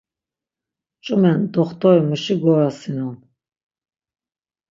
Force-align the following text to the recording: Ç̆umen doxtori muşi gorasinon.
Ç̆umen 1.03 1.39
doxtori 1.53 2.01
muşi 2.07 2.35
gorasinon. 2.41 3.17